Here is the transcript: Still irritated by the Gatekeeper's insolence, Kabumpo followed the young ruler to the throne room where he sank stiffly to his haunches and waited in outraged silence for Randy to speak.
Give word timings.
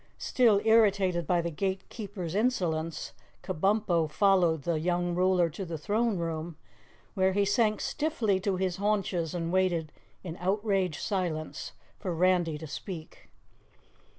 Still 0.17 0.59
irritated 0.65 1.27
by 1.27 1.41
the 1.41 1.51
Gatekeeper's 1.51 2.33
insolence, 2.33 3.13
Kabumpo 3.43 4.09
followed 4.09 4.63
the 4.63 4.79
young 4.79 5.13
ruler 5.13 5.47
to 5.51 5.63
the 5.63 5.77
throne 5.77 6.17
room 6.17 6.57
where 7.13 7.33
he 7.33 7.45
sank 7.45 7.81
stiffly 7.81 8.39
to 8.39 8.55
his 8.55 8.77
haunches 8.77 9.35
and 9.35 9.53
waited 9.53 9.91
in 10.23 10.37
outraged 10.37 10.99
silence 11.01 11.73
for 11.99 12.15
Randy 12.15 12.57
to 12.57 12.65
speak. 12.65 13.29